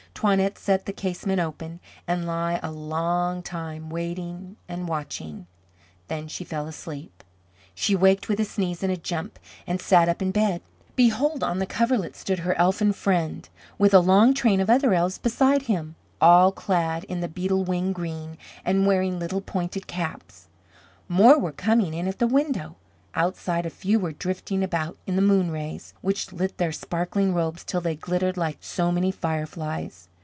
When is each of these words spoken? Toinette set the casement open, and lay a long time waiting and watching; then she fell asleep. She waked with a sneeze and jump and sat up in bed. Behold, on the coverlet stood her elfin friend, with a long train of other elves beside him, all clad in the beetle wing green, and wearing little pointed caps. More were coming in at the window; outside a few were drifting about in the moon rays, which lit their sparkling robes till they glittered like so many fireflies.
Toinette 0.21 0.59
set 0.59 0.85
the 0.85 0.93
casement 0.93 1.39
open, 1.39 1.79
and 2.07 2.27
lay 2.27 2.59
a 2.61 2.69
long 2.69 3.41
time 3.41 3.89
waiting 3.89 4.55
and 4.69 4.87
watching; 4.87 5.47
then 6.09 6.27
she 6.27 6.43
fell 6.43 6.67
asleep. 6.67 7.23
She 7.73 7.95
waked 7.95 8.29
with 8.29 8.39
a 8.39 8.45
sneeze 8.45 8.83
and 8.83 9.03
jump 9.03 9.39
and 9.65 9.81
sat 9.81 10.07
up 10.07 10.21
in 10.21 10.29
bed. 10.29 10.61
Behold, 10.95 11.43
on 11.43 11.57
the 11.57 11.65
coverlet 11.65 12.15
stood 12.15 12.39
her 12.39 12.53
elfin 12.59 12.93
friend, 12.93 13.49
with 13.79 13.95
a 13.95 13.99
long 13.99 14.35
train 14.35 14.59
of 14.59 14.69
other 14.69 14.93
elves 14.93 15.17
beside 15.17 15.63
him, 15.63 15.95
all 16.19 16.51
clad 16.51 17.03
in 17.05 17.21
the 17.21 17.27
beetle 17.27 17.63
wing 17.63 17.91
green, 17.91 18.37
and 18.63 18.85
wearing 18.85 19.17
little 19.17 19.41
pointed 19.41 19.87
caps. 19.87 20.49
More 21.09 21.39
were 21.39 21.51
coming 21.51 21.95
in 21.95 22.07
at 22.07 22.19
the 22.19 22.27
window; 22.27 22.75
outside 23.15 23.65
a 23.65 23.69
few 23.71 23.99
were 23.99 24.11
drifting 24.11 24.63
about 24.63 24.95
in 25.07 25.15
the 25.15 25.21
moon 25.23 25.49
rays, 25.49 25.95
which 26.01 26.31
lit 26.31 26.59
their 26.59 26.71
sparkling 26.71 27.33
robes 27.33 27.63
till 27.63 27.81
they 27.81 27.95
glittered 27.95 28.37
like 28.37 28.57
so 28.61 28.91
many 28.91 29.11
fireflies. 29.11 30.07